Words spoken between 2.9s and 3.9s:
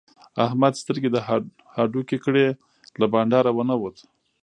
له بانډاره و نه